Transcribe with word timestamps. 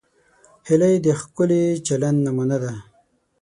هیلۍ 0.67 0.95
د 1.05 1.07
ښکلي 1.19 1.63
چلند 1.87 2.19
نمونه 2.25 2.57
ده 2.63 2.73